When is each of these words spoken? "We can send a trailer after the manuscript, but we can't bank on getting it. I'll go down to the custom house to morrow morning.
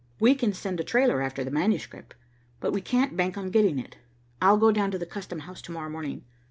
"We 0.19 0.33
can 0.33 0.51
send 0.51 0.79
a 0.79 0.83
trailer 0.83 1.21
after 1.21 1.43
the 1.43 1.51
manuscript, 1.51 2.15
but 2.59 2.73
we 2.73 2.81
can't 2.81 3.15
bank 3.15 3.37
on 3.37 3.51
getting 3.51 3.77
it. 3.77 3.99
I'll 4.41 4.57
go 4.57 4.71
down 4.71 4.89
to 4.89 4.97
the 4.97 5.05
custom 5.05 5.41
house 5.41 5.61
to 5.61 5.71
morrow 5.71 5.91
morning. 5.91 6.23